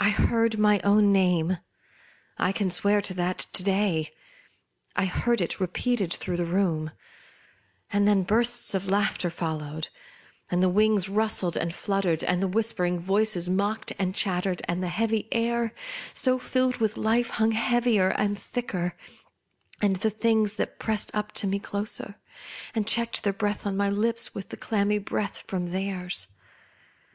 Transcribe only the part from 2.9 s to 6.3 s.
to that to day! I heard it repeated